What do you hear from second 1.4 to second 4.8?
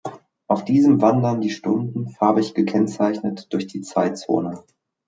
die Stunden, farbig gekennzeichnet, durch die Zeitzonen.